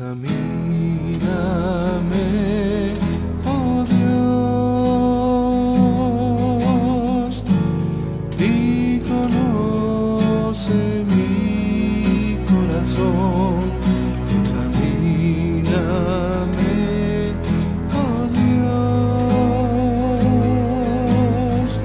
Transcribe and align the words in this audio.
Examíname, 0.00 0.28
oh 3.44 3.84
Dios, 7.26 7.42
y 8.38 9.00
conoce 9.00 11.04
mi 11.10 12.38
corazón. 12.48 13.72
Examíname, 14.40 15.74
oh 17.92 18.28
Dios, 21.58 21.80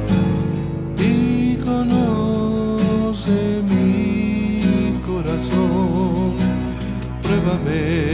y 0.99 1.55
conoce 1.65 3.63
mi 3.67 5.01
corazón. 5.03 6.52
Pruébame 7.33 8.13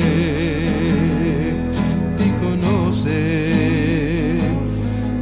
y 2.17 2.29
conoces 2.39 3.11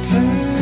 Señor. 0.01 0.53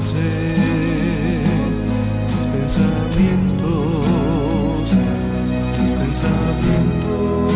Conoces 0.00 0.56
mis 2.38 2.46
pensamientos, 2.46 4.06
mis 5.82 5.92
pensamientos. 5.92 7.52